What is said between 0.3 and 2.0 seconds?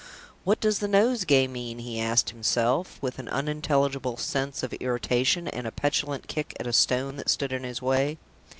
"What does the nosegay mean?"